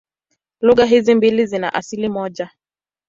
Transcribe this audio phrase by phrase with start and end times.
[0.61, 2.49] Lugha hizi mbili zina asili moja.